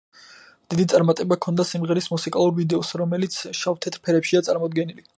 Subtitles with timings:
[0.73, 5.09] დიდი წარმატება ჰქონდა სიმღერის მუსიკალურ ვიდეოს, რომელიც შავ-თეთრ ფერებშია წარმოდგენილი.